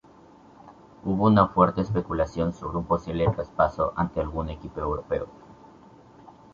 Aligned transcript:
Hubo 1.05 1.25
una 1.27 1.49
fuerte 1.49 1.81
especulación 1.81 2.53
sobre 2.53 2.77
un 2.79 2.85
posible 2.87 3.29
traspaso 3.29 3.93
ante 3.95 4.19
algún 4.19 4.49
equipo 4.49 4.79
europeo. 4.81 5.27